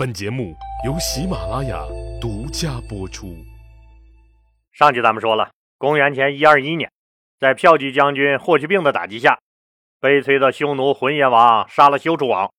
[0.00, 0.56] 本节目
[0.86, 1.78] 由喜马拉雅
[2.22, 3.36] 独家播出。
[4.72, 6.90] 上集咱们说了，公元前一二一年，
[7.38, 9.38] 在骠骑将军霍去病的打击下，
[10.00, 12.50] 悲催的匈奴浑邪王杀了休楚王，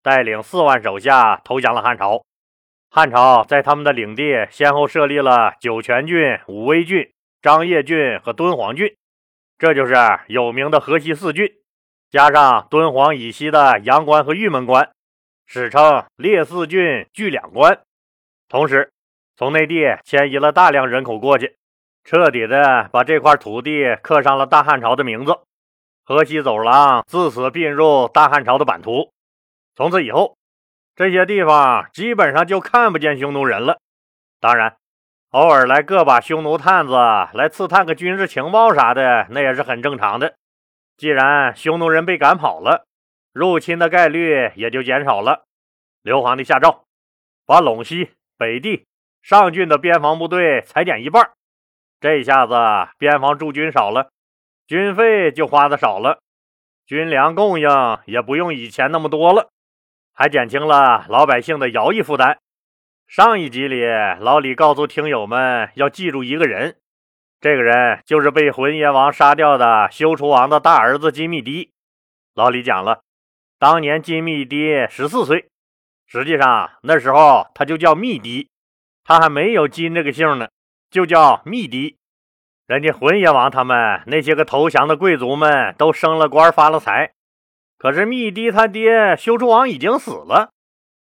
[0.00, 2.22] 带领四万手下投降了汉朝。
[2.88, 7.10] 汉朝在他们的领地先后设立了酒泉郡、武威郡、
[7.42, 8.94] 张掖郡和敦煌郡，
[9.58, 9.96] 这就是
[10.28, 11.50] 有名的河西四郡，
[12.12, 14.88] 加上敦煌以西的阳关和玉门关。
[15.48, 17.80] 史称列四郡据两关，
[18.48, 18.92] 同时
[19.36, 21.56] 从内地迁移了大量人口过去，
[22.02, 25.38] 彻底的把这块土地刻上了大汉朝的名字。
[26.04, 29.12] 河西走廊自此并入大汉朝的版图。
[29.76, 30.36] 从此以后，
[30.96, 33.78] 这些地方基本上就看不见匈奴人了。
[34.40, 34.76] 当然，
[35.30, 40.34] 偶尔来个把匈奴探子来刺探个军事情报啥的，那也是很正常的。
[40.96, 42.84] 既然匈奴人被赶跑了。
[43.36, 45.44] 入侵的概率也就减少了。
[46.00, 46.86] 刘皇帝下诏，
[47.44, 48.86] 把陇西、北地、
[49.20, 51.32] 上郡的边防部队裁减一半。
[52.00, 52.54] 这下子
[52.96, 54.08] 边防驻军少了，
[54.66, 56.20] 军费就花的少了，
[56.86, 57.68] 军粮供应
[58.06, 59.50] 也不用以前那么多了，
[60.14, 62.38] 还减轻了老百姓的徭役负担。
[63.06, 63.84] 上一集里，
[64.18, 66.78] 老李告诉听友们要记住一个人，
[67.38, 71.74] 这个人就是被浑邪王杀掉的修厨王的大儿子金密迪。
[72.34, 73.02] 老李讲了。
[73.58, 75.48] 当年金密迪十四岁，
[76.06, 78.50] 实际上那时候他就叫密迪，
[79.02, 80.48] 他还没有金这个姓呢，
[80.90, 81.96] 就叫密迪。
[82.66, 87.12] 人家浑邪王他们那些个投降的贵族们都升了官发了财，
[87.78, 90.50] 可是密迪他爹修筑王已经死了，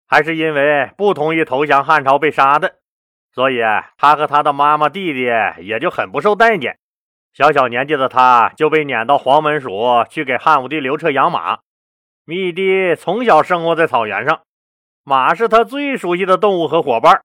[0.08, 2.78] 还是因为不同意投降汉朝被杀的，
[3.32, 3.60] 所以
[3.96, 6.78] 他和他的妈妈弟弟也就很不受待见。
[7.32, 11.60] 小小年纪的他就被撵到黄门署去给汉武帝刘彻养马。
[12.30, 14.42] 密迪从小生活在草原上，
[15.02, 17.24] 马是他最熟悉的动物和伙伴。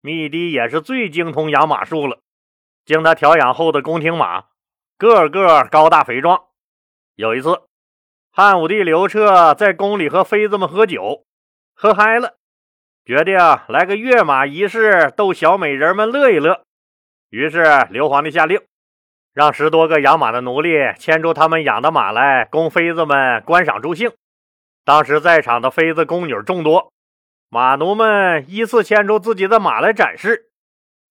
[0.00, 2.18] 密迪也是最精通养马术了。
[2.84, 4.46] 经他调养后的宫廷马，
[4.98, 6.46] 个个高大肥壮。
[7.14, 7.62] 有一次，
[8.32, 11.22] 汉武帝刘彻在宫里和妃子们喝酒，
[11.76, 12.34] 喝嗨了，
[13.04, 13.38] 决定
[13.68, 16.64] 来个跃马仪式，逗小美人们乐一乐。
[17.30, 18.60] 于是刘皇帝下令，
[19.32, 24.10] 让十多个养马的奴隶牵出他们养的马来，供妃子们观赏助兴。
[24.84, 26.92] 当时在场的妃子宫女众多，
[27.48, 30.50] 马奴们依次牵出自己的马来展示。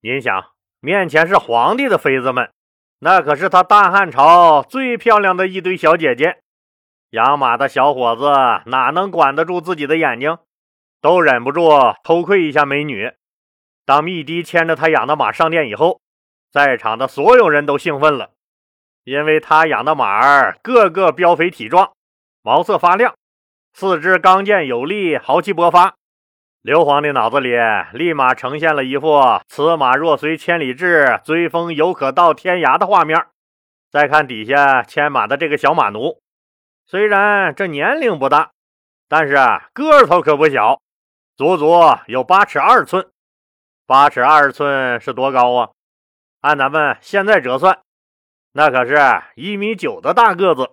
[0.02, 0.52] 您想，
[0.82, 2.52] 面前是皇帝的妃子们，
[3.00, 6.40] 那可是他大汉朝最漂亮的一堆小姐姐。
[7.12, 8.26] 养马的小伙子
[8.70, 10.38] 哪能管得住自己的眼睛，
[11.02, 11.70] 都忍不住
[12.04, 13.14] 偷窥一下美女。
[13.86, 16.02] 当密迪牵着他养的马上殿以后，
[16.52, 18.32] 在场的所有人都兴奋了，
[19.04, 21.94] 因为他养的马儿个个膘肥体壮，
[22.42, 23.14] 毛色发亮。
[23.74, 25.96] 四肢刚健有力，豪气勃发。
[26.62, 27.56] 刘皇帝脑子里
[27.94, 33.26] 立马呈现了一幅“此马若随千里至，追风犹可到天涯”的画面。
[33.90, 36.22] 再看底下牵马的这个小马奴，
[36.86, 38.52] 虽然这年龄不大，
[39.10, 39.36] 但是
[39.74, 40.80] 个头可不小，
[41.36, 41.74] 足足
[42.08, 43.10] 有八尺二寸。
[43.88, 45.70] 八尺二寸是多高啊？
[46.42, 47.80] 按咱们现在折算，
[48.52, 48.98] 那可是
[49.36, 50.72] 一米九的大个子。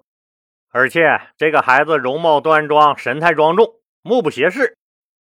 [0.70, 4.76] 而且这个孩子容貌端庄，神态庄重，目不斜视，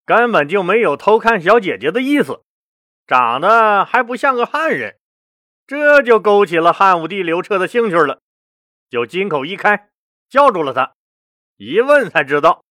[0.06, 2.42] 根本就没有偷看小姐姐的意思，
[3.06, 4.96] 长得还不像个汉人，
[5.66, 8.20] 这就勾起了汉武帝刘彻的兴趣了，
[8.88, 9.88] 就金口一开，
[10.28, 10.92] 叫住了他。
[11.56, 12.64] 一问才知道，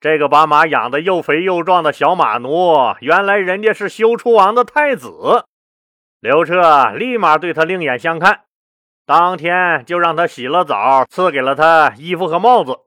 [0.00, 5.44] 这个把马养的又肥又壮的小马奴，原来人家是修楚王的太子。
[6.20, 8.44] 刘彻立马对他另眼相看。
[9.08, 12.80] 当天就让他洗了澡，赐给了他衣服和帽子。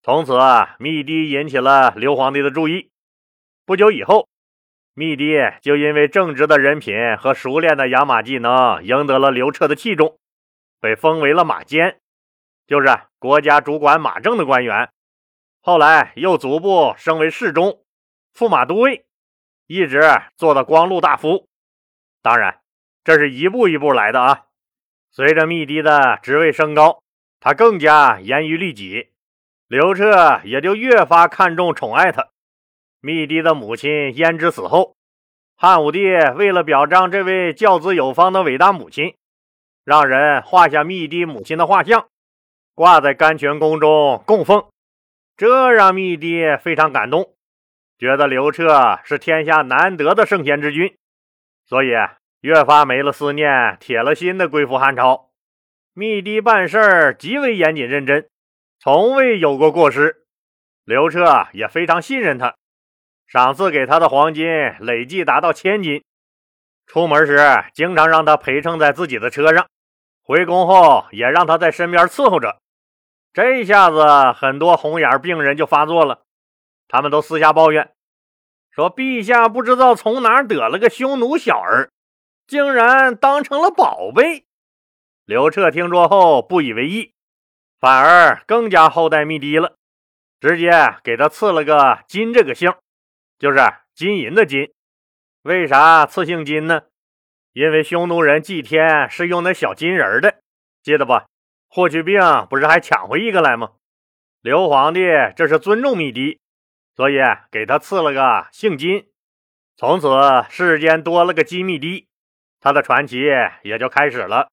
[0.00, 0.38] 从此，
[0.78, 2.92] 密迪引起了刘皇帝的注意。
[3.64, 4.28] 不久以后，
[4.94, 10.20] 密迪就因为正直的人品和熟练的养马技能，赢得了刘彻的器重，
[10.80, 11.98] 被封为了马监，
[12.68, 12.86] 就是
[13.18, 14.88] 国家主管马政的官员。
[15.60, 17.82] 后来又逐步升为侍中、
[18.32, 19.04] 驸马都尉，
[19.66, 20.00] 一直
[20.36, 21.48] 做到光禄大夫。
[22.22, 22.60] 当然，
[23.02, 24.45] 这是一步一步来的啊。
[25.16, 27.02] 随着密迪的职位升高，
[27.40, 29.12] 他更加严于律己，
[29.66, 32.28] 刘彻也就越发看重宠爱他。
[33.00, 34.94] 密迪的母亲胭脂死后，
[35.56, 36.04] 汉武帝
[36.36, 39.14] 为了表彰这位教子有方的伟大母亲，
[39.86, 42.08] 让人画下密迪母亲的画像，
[42.74, 44.66] 挂在甘泉宫中供奉。
[45.34, 47.32] 这让密迪非常感动，
[47.98, 50.94] 觉得刘彻是天下难得的圣贤之君，
[51.64, 51.92] 所以。
[52.46, 55.30] 越发没了思念，铁了心的归附汉朝。
[55.94, 58.28] 密迪办事儿极为严谨认真，
[58.78, 60.24] 从未有过过失。
[60.84, 62.54] 刘彻也非常信任他。
[63.26, 64.46] 赏赐给他的黄金
[64.78, 66.04] 累计达到千金。
[66.86, 67.36] 出门时
[67.74, 69.66] 经常让他陪乘在自己的车上，
[70.22, 72.60] 回宫后也让他在身边伺候着。
[73.32, 74.06] 这下子，
[74.38, 76.22] 很多红眼病人就发作了，
[76.86, 77.90] 他们都私下抱怨
[78.70, 81.90] 说：“陛下不知道从哪得了个匈奴小儿，
[82.46, 84.46] 竟然当成了宝贝。”
[85.26, 87.14] 刘彻听说后不以为意，
[87.80, 89.76] 反而更加厚待密迪了，
[90.40, 92.72] 直接给他赐了个“金”这个姓，
[93.38, 93.58] 就是
[93.94, 94.72] 金银的“金”。
[95.42, 96.82] 为啥赐姓金呢？
[97.52, 100.42] 因为匈奴人祭天是用那小金人的，
[100.82, 101.20] 记得不？
[101.68, 103.72] 霍去病不是还抢回一个来吗？
[104.40, 105.00] 刘皇帝
[105.34, 106.38] 这是尊重密迪，
[106.94, 107.16] 所以
[107.50, 109.08] 给他赐了个姓金。
[109.76, 110.08] 从此
[110.48, 112.08] 世间多了个金密迪，
[112.60, 113.24] 他的传奇
[113.62, 114.48] 也就开始了。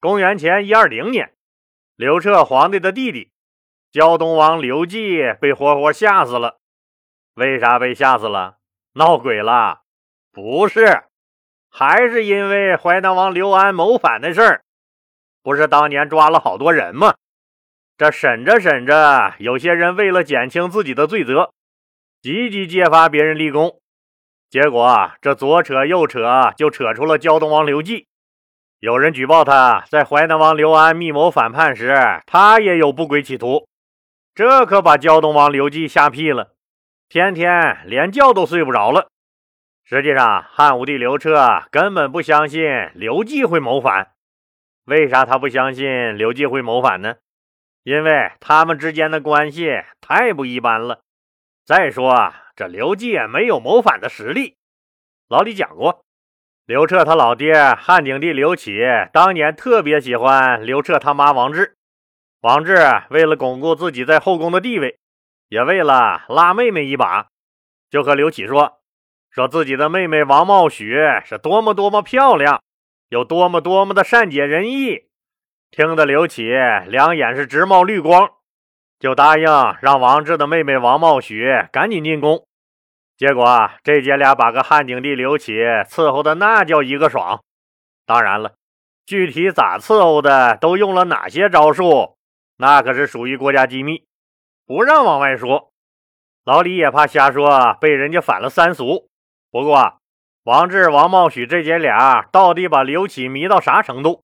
[0.00, 1.32] 公元前一二零年，
[1.96, 3.30] 刘彻皇帝的弟弟
[3.90, 6.58] 胶东王刘季被活活吓死了。
[7.34, 8.58] 为啥被吓死了？
[8.94, 9.82] 闹鬼了？
[10.32, 11.04] 不是，
[11.70, 14.62] 还是因为淮南王刘安谋反的事儿。
[15.42, 17.14] 不是当年抓了好多人吗？
[17.96, 21.52] 这审着审着，有些人为了减轻自己的罪责，
[22.22, 23.79] 积极揭发别人立功，
[24.50, 28.08] 结果这左扯右扯，就扯出了胶东王刘季。
[28.80, 31.94] 有人举报他在淮南王刘安密谋反叛时，
[32.26, 33.68] 他也有不轨企图，
[34.34, 36.54] 这可把胶东王刘季吓屁了，
[37.08, 39.08] 天天连觉都睡不着了。
[39.84, 44.12] 实际上，汉武帝刘彻根本不相信刘季会谋反。
[44.86, 47.16] 为啥他不相信刘季会谋反呢？
[47.84, 51.02] 因为他们之间的关系太不一般了。
[51.70, 54.56] 再说啊，这刘季也没有谋反的实力。
[55.28, 56.04] 老李讲过，
[56.66, 58.80] 刘彻他老爹汉景帝刘启
[59.12, 61.76] 当年特别喜欢刘彻他妈王志。
[62.40, 62.76] 王志
[63.10, 64.98] 为了巩固自己在后宫的地位，
[65.48, 67.28] 也为了拉妹妹一把，
[67.88, 68.80] 就和刘启说。
[69.30, 72.60] 说自己的妹妹王茂许是多么多么漂亮，
[73.10, 75.04] 有多么多么的善解人意，
[75.70, 76.50] 听得刘启
[76.88, 78.28] 两眼是直冒绿光，
[79.00, 79.44] 就答应
[79.80, 82.46] 让王志的妹妹王茂许赶紧进宫。
[83.16, 85.54] 结果这姐俩把个汉景帝刘启
[85.88, 87.42] 伺候的那叫一个爽。
[88.06, 88.52] 当然了，
[89.06, 92.16] 具体咋伺候的，都用了哪些招数，
[92.58, 94.04] 那可是属于国家机密，
[94.66, 95.70] 不让往外说。
[96.44, 99.08] 老李也怕瞎说，被人家反了三俗。
[99.50, 99.98] 不过，
[100.44, 104.22] 王志、王茂许这姐俩到底把刘启迷到啥程度？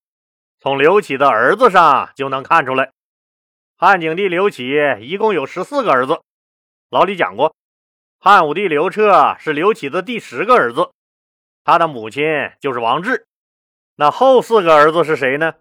[0.61, 2.93] 从刘启的儿子上就能看出来。
[3.78, 6.23] 汉景帝刘启一共有十四个儿子，
[6.88, 7.55] 老李讲过，
[8.19, 10.93] 汉武帝刘彻是刘启的第十个儿子，
[11.62, 12.25] 他的母亲
[12.58, 13.26] 就是王志。
[13.96, 15.56] 那后四个儿子是谁呢？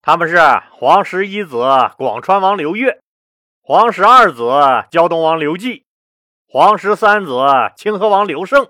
[0.00, 0.38] 他们是
[0.72, 1.62] 皇十一子
[1.96, 3.00] 广川王刘越，
[3.62, 4.42] 皇十二子
[4.90, 5.84] 胶东王刘季，
[6.48, 8.68] 皇十三子清河王刘胜。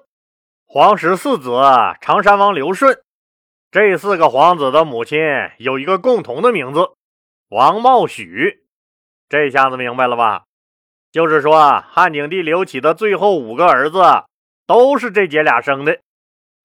[0.66, 1.50] 皇十四子
[2.02, 3.02] 常山王刘顺，
[3.70, 5.18] 这四个皇子的母亲
[5.56, 6.90] 有一个共同的名字
[7.48, 8.61] 王茂许，
[9.32, 10.42] 这下子明白了吧？
[11.10, 14.02] 就是说，汉景帝刘启的最后五个儿子
[14.66, 16.00] 都是这姐俩生的，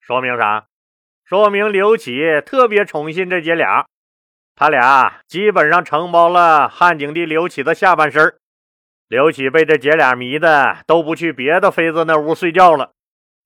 [0.02, 0.66] 说明啥？
[1.24, 3.86] 说明刘启特别宠信这姐俩，
[4.54, 8.38] 他俩基本上承包了汉景帝刘启的下半身。
[9.08, 12.92] 刘启被这姐俩迷的，都不去别的妃子那屋睡觉了。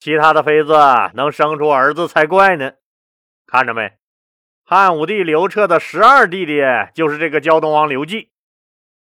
[0.01, 0.75] 其他的妃子
[1.15, 2.73] 能生出儿子才怪呢！
[3.47, 3.93] 看着没，
[4.65, 6.61] 汉武帝刘彻的十二弟弟
[6.93, 8.32] 就是这个胶东王刘季。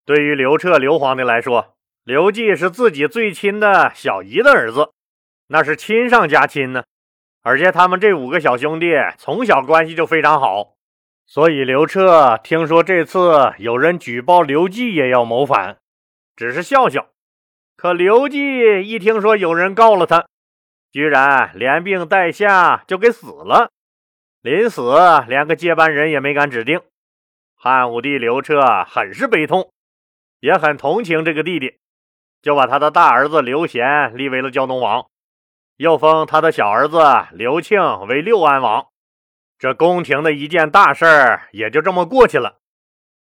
[0.04, 4.90] 对于刘彻刘皇帝来说，刘季是自己最亲的小姨的儿子，
[5.48, 6.84] 那是亲上加亲呢。
[7.42, 10.74] 而且他们这五个小兄弟从小关系就非常好，
[11.26, 15.78] 所以刘彻听说这次有人举报刘季也要谋反，
[16.36, 17.08] 只是笑笑。
[17.76, 20.26] 可刘季一听说有人告了他，
[20.92, 23.70] 居然连病带下就给死了，
[24.40, 24.82] 临死
[25.26, 26.80] 连个接班人也没敢指定。
[27.56, 29.71] 汉武帝刘彻很是悲痛，
[30.42, 31.78] 也很同情这个弟弟，
[32.42, 35.06] 就把他的大儿子刘贤立为了胶东王，
[35.76, 36.98] 又封他的小儿子
[37.30, 38.88] 刘庆为六安王。
[39.56, 42.58] 这宫廷的一件大事儿也就这么过去了。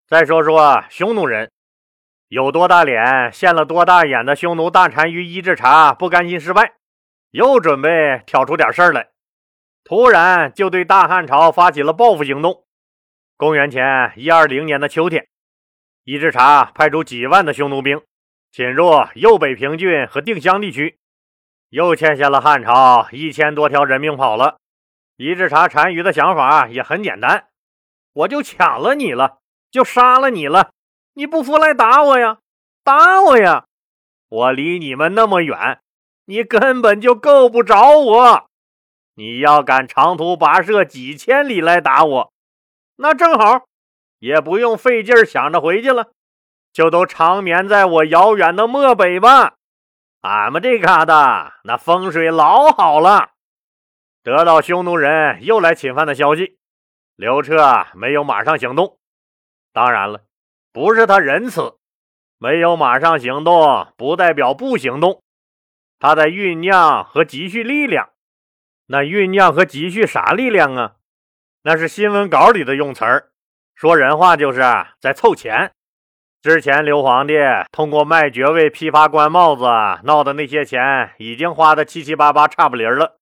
[0.07, 1.51] 再说说匈奴人，
[2.29, 6.75] 有多大脸现了多大眼的匈奴大单于伊稚茶不甘心失败。
[7.31, 9.09] 又准备挑出点事儿来，
[9.83, 12.63] 突然就对大汉朝发起了报复行动。
[13.35, 15.27] 公元前一二零年的秋天，
[16.09, 18.01] 伊稚茶派出几万的匈奴兵
[18.51, 20.97] 侵入右北平郡和定襄地区，
[21.69, 24.57] 又欠下了汉朝一千多条人命跑了。
[25.17, 27.49] 伊稚茶单于的想法也很简单：
[28.13, 29.37] 我就抢了你了，
[29.69, 30.71] 就杀了你了，
[31.13, 32.39] 你不服来打我呀，
[32.83, 33.65] 打我呀！
[34.29, 35.79] 我离你们那么远。
[36.25, 38.49] 你根本就够不着我。
[39.13, 42.33] 你要敢长途跋涉几千里来打我，
[42.95, 43.67] 那正好，
[44.19, 46.11] 也不用费劲想着回去了，
[46.71, 49.55] 就都长眠在我遥远的漠北吧。
[50.21, 53.31] 俺们这嘎达那风水老好了。
[54.21, 56.57] 得到匈奴人又来侵犯的消息，
[57.15, 58.99] 刘彻没有马上行动。
[59.71, 60.23] 当然了，
[60.73, 61.77] 不是他仁慈，
[62.37, 65.23] 没有马上行动不代表不行动，
[65.99, 68.09] 他在酝酿和积蓄力量。
[68.87, 70.95] 那酝酿和积蓄啥力量啊？
[71.61, 73.31] 那是新闻稿里的用词儿，
[73.79, 74.59] 说人话就是
[74.99, 75.71] 在凑钱。
[76.41, 77.35] 之前刘皇帝
[77.71, 79.63] 通过卖爵位、批发官帽子
[80.03, 83.21] 闹的那些钱，已经花的七七八八差不离了。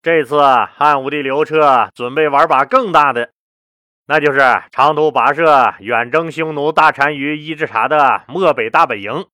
[0.00, 3.30] 这次汉武帝刘彻准备玩把更大的，
[4.06, 4.38] 那就是
[4.70, 9.26] 长途跋涉远征匈奴大单于伊稚茶的漠北大本营，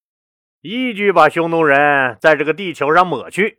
[0.62, 3.58] 一举把匈奴人在这个地球上抹去。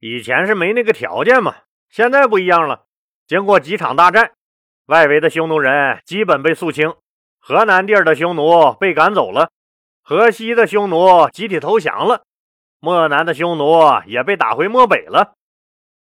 [0.00, 1.54] 以前是没那个条件嘛，
[1.88, 2.84] 现在不一样了。
[3.26, 4.32] 经过几场大战，
[4.86, 6.94] 外围的匈奴人基本被肃清，
[7.38, 9.50] 河南地儿的匈奴被赶走了，
[10.02, 12.24] 河西的匈奴集体投降了，
[12.80, 15.34] 漠南的匈奴也被打回漠北了。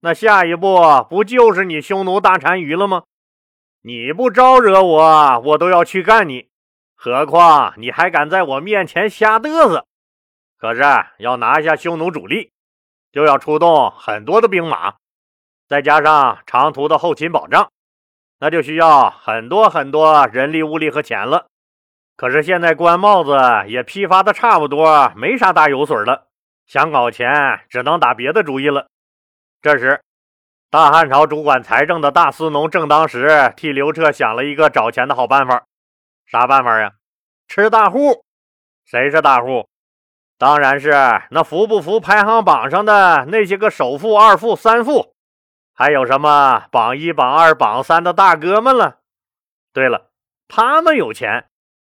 [0.02, 3.04] 那下一步不就是你匈奴大单于了吗？
[3.82, 6.50] 你不招惹我，我都要去干你。
[6.96, 9.86] 何况你还敢在我面前瞎嘚瑟？
[10.58, 10.82] 可是
[11.20, 12.52] 要拿下匈奴主力。
[13.12, 14.96] 就要出动很多的兵马，
[15.70, 17.72] 再加上长途的后勤保障，
[18.40, 21.48] 那就需要很多很多人力物力和钱了。
[22.18, 23.38] 可是现在官帽子
[23.68, 26.28] 也批发的差不多，没啥大油水了，
[26.66, 28.88] 想搞钱只能打别的主意了。
[29.62, 30.02] 这时，
[30.70, 35.64] 大汉朝主管财政的大司农正当时替刘彻想了一个找钱的好办法。
[36.26, 36.92] 啥办法呀？
[37.48, 38.24] 吃大户。
[38.86, 39.68] 谁是大户？
[40.38, 40.92] 当然是
[41.32, 45.15] 那服不服排行榜上的那些个首富、二富、三富，
[45.78, 49.00] 还有什么榜一、榜二、榜三的大哥们了。
[49.74, 50.10] 对了，
[50.48, 51.50] 他们有钱，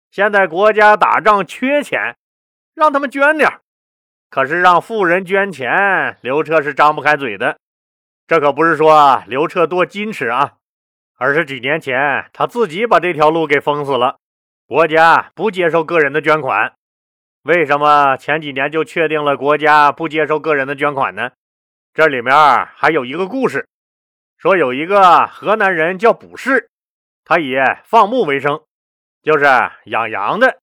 [0.10, 2.16] 现在国家打仗缺钱，
[2.74, 3.60] 让他们捐点
[4.30, 7.58] 可是让富人捐钱，刘彻是张不开嘴的。
[8.26, 10.54] 这可不是说刘彻多矜持啊，
[11.18, 14.16] 而是几年前他自己把这条路给封死了，
[14.66, 16.74] 国家不接受个人的捐款。
[17.44, 21.32] 为什么前几年就确定了国家不接受个人的捐款呢？
[21.94, 22.34] 这里面
[22.76, 23.68] 还有一个故事，
[24.44, 26.70] 说有一个河南人叫卜氏，
[27.24, 28.62] 他以放牧为生，
[29.22, 29.46] 就是
[29.86, 30.60] 养羊的。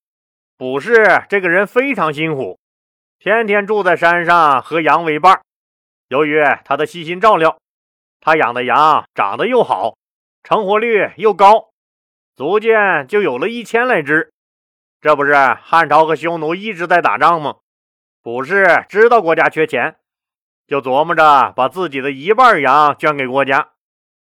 [0.59, 2.61] 卜氏这个人非常辛苦，
[3.19, 5.41] 天天住在山上和羊为伴。
[6.09, 7.57] 由于他的细心照料，
[8.21, 9.97] 他养的羊长得又好，
[10.43, 11.71] 成活率又高，
[12.37, 14.31] 逐渐就有了一千来只。
[15.01, 17.57] 这不是汉朝和匈奴一直在打仗吗？
[18.21, 19.97] 卜氏知道国家缺钱，
[20.71, 23.71] 就琢磨着把自己的一半羊捐给国家。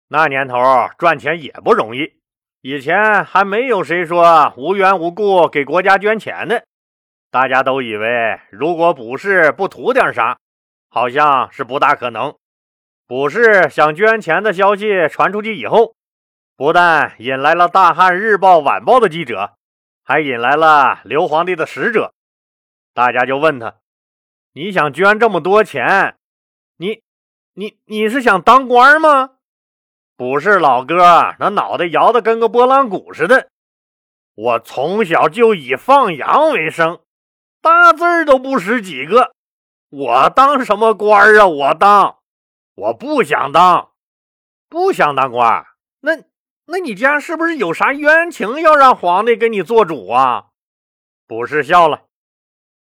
[0.08, 0.58] 那年头
[0.98, 2.14] 赚钱也不容易，
[2.60, 6.64] 以前还没有谁说无缘无故给国家捐钱的。
[7.30, 10.36] 大家都以为，如果卜氏不图点啥，
[10.90, 12.34] 好像是不大可能。
[13.06, 15.94] 卜氏想捐钱的消息传出去以后，
[16.56, 19.54] 不但引来了大汉日报、晚报的记者。
[20.02, 22.12] 还引来了刘皇帝的使者，
[22.92, 23.76] 大家就问他
[24.52, 26.16] ：“你想捐这么多钱，
[26.76, 27.02] 你、
[27.54, 29.30] 你、你是想当官吗？”
[30.16, 33.48] 不是老哥，那脑袋摇的跟个拨浪鼓似的。
[34.34, 37.00] 我从小就以放羊为生，
[37.60, 39.32] 大字都不识几个，
[39.90, 41.46] 我当什么官啊？
[41.46, 42.18] 我当，
[42.74, 43.90] 我不想当，
[44.68, 45.64] 不想当官。
[46.00, 46.22] 那。
[46.66, 50.46] 那你家是不是有啥冤情要让皇帝给你做主啊？
[51.26, 52.04] 不是笑了，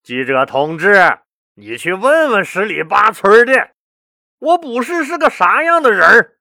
[0.04, 1.18] 记者同志，
[1.56, 3.71] 你去问问十里八村的，
[4.42, 6.36] 我不是是个啥样的人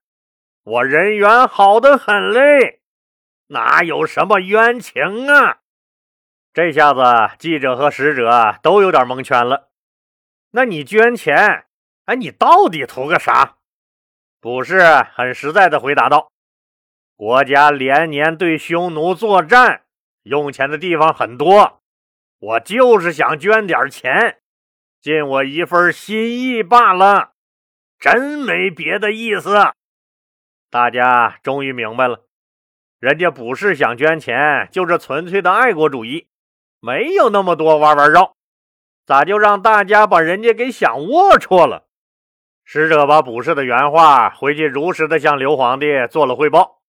[0.64, 2.82] 我人缘好的很嘞，
[3.50, 5.60] 哪有什么冤情啊？
[6.52, 7.04] 这下子
[7.38, 9.70] 记者和使者都有点蒙圈了。
[10.50, 11.66] 那你捐钱，
[12.06, 13.58] 哎，你到底图个啥？
[14.40, 14.82] 不是
[15.14, 16.32] 很实在的回答道。
[17.16, 19.84] 国家连年对匈奴作战，
[20.24, 21.84] 用钱的地方很多，
[22.40, 24.42] 我就是想捐点钱，
[25.00, 27.31] 尽我一份心意罢了，
[28.02, 29.56] 真没别的意思。
[30.72, 32.26] 大家终于明白了，
[33.00, 36.28] 人家不是想捐钱，就是纯粹的爱国主义，
[36.80, 38.34] 没有那么多弯弯绕。
[39.06, 41.86] 咋就让大家把人家给想龌龊了？
[42.64, 46.80] 使者把卜氏的原话回去如实的向刘皇帝做了汇报。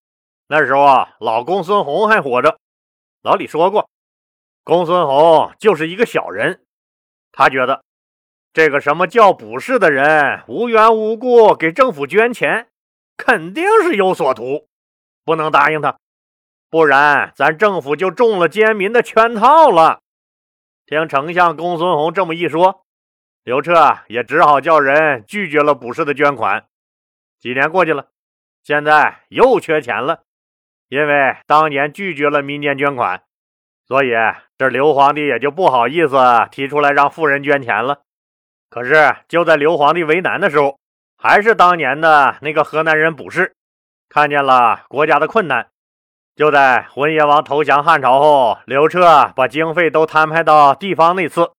[0.47, 2.59] 那时候啊，老公孙弘还活着。
[3.23, 3.91] 老李说过，
[4.65, 6.65] 公孙弘就是一个小人。
[7.33, 7.83] 他觉得
[8.53, 12.69] 这个什么叫卜氏的人无缘无故给政府捐钱，
[13.17, 14.69] 肯定是有所图，
[15.25, 15.99] 不能答应他，
[16.69, 20.01] 不然咱政府就中了奸民的圈套了。
[20.85, 22.85] 听丞相公孙弘这么一说，
[23.43, 26.67] 刘彻也只好叫人拒绝了卜氏的捐款。
[27.41, 28.09] 几年过去了，
[28.63, 30.25] 现在又缺钱了，
[30.89, 33.23] 因为当年拒绝了民间捐款，
[33.89, 34.11] 所以
[34.59, 36.19] 这刘皇帝也就不好意思
[36.51, 38.03] 提出来让富人捐钱了。
[38.73, 40.79] 可是就在刘皇帝为难的时候，
[41.19, 43.55] 还是当年的那个河南人卜氏，
[44.09, 45.69] 看见了国家的困难，
[46.35, 51.53] 就在浑邪王投降汉朝后，刘彻把经费都摊派到地方那次，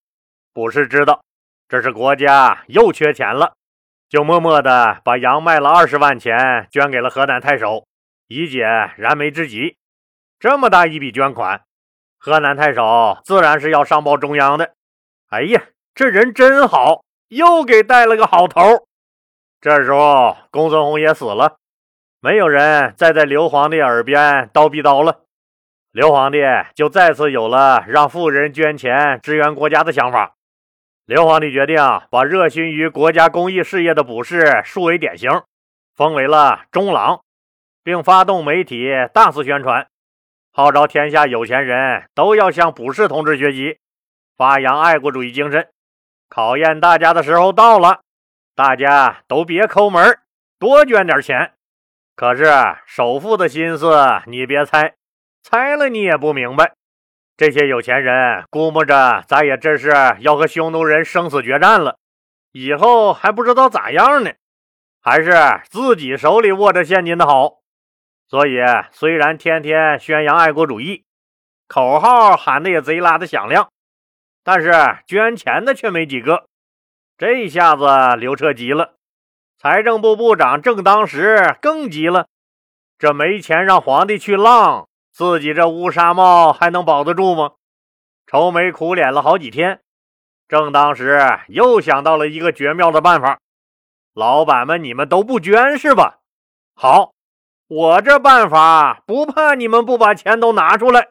[0.55, 1.21] 卜氏知道
[1.69, 3.53] 这是国家又缺钱了，
[4.09, 7.85] 就默默的把羊卖了二十万钱捐给了河南太守，
[8.27, 8.63] 以解
[8.97, 9.77] 燃眉之急。
[10.39, 11.61] 这么大一笔捐款，
[12.17, 14.73] 河南太守自然是要上报中央的。
[15.29, 15.61] 哎呀！
[15.95, 18.87] 这人真好，又给带了个好头。
[19.61, 21.57] 这时候，公孙弘也死了，
[22.19, 25.21] 没有人再在刘皇帝耳边叨逼叨了。
[25.91, 26.39] 刘皇帝
[26.73, 30.33] 就再次有了让富人捐钱支援国家的想法。
[31.05, 31.77] 刘皇帝决定
[32.09, 35.29] 把热心于国家公益事业的卜氏树为典型，
[35.93, 37.21] 封为了中郎，
[37.83, 39.85] 并发动媒体大肆宣传，
[40.51, 43.77] 号召天下有钱人都要向卜氏同志学习，
[44.35, 45.69] 发扬爱国主义精神。
[46.29, 48.01] 考验大家的时候到了，
[48.55, 50.19] 大家都别抠门
[50.57, 51.53] 多捐点钱。
[52.15, 52.45] 可是
[52.85, 53.95] 首富的心思
[54.27, 54.95] 你别猜，
[55.41, 56.73] 猜了你也不明白。
[57.35, 61.97] 这些有钱人估摸着咱也这是要和匈奴人生死决战了，
[62.51, 64.31] 以后还不知道咋样呢，
[65.01, 65.33] 还是
[65.69, 67.61] 自己手里握着现金的好。
[68.27, 68.59] 所以
[68.91, 71.05] 虽然天天宣扬爱国主义，
[71.67, 73.69] 口号喊的也贼拉的响亮。
[74.43, 76.47] 但是捐钱的却没几个，
[77.17, 77.85] 这下子
[78.17, 78.95] 刘彻急了，
[79.57, 82.27] 财政部部长正当时更急了，
[82.99, 87.53] 这没钱让皇帝去浪，自己这乌纱帽还能保得住吗？
[88.27, 89.81] 愁眉苦脸了好几天，
[90.47, 93.39] 正当时又想到了一个绝妙的办法，
[94.13, 96.19] 老板们你们都不捐是吧？
[96.75, 97.13] 好，
[97.67, 101.09] 我这办法不怕你们不把钱都拿出来。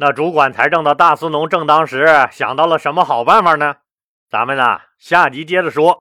[0.00, 3.74] 那主管财政的大司农正当时想到了什么好办法呢？
[4.30, 6.00] 咱们呢下集接着说。